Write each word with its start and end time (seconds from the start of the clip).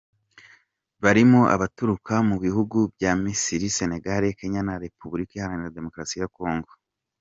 Barimo 1.03 1.41
abaturuka 1.55 2.13
mu 2.29 2.35
bihugu 2.43 2.77
bya 2.95 3.11
Misiri, 3.23 3.67
Senegal, 3.77 4.23
Kenya 4.39 4.61
na 4.67 4.75
Repubulika 4.85 5.31
Iharanira 5.35 5.75
Demokarasi 5.77 6.15
ya 6.23 6.31
Congo. 6.37 6.71